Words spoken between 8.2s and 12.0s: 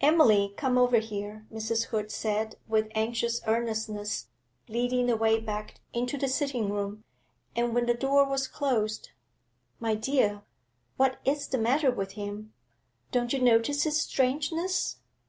was closed 'My dear, what is the matter